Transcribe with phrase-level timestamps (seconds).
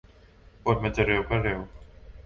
[0.63, 1.59] บทจะเร็วมันก็เร็ว